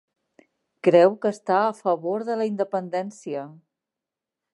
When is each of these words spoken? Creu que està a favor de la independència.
Creu 0.87 1.11
que 1.25 1.31
està 1.35 1.59
a 1.65 1.75
favor 1.81 2.25
de 2.31 2.39
la 2.39 2.47
independència. 2.53 3.45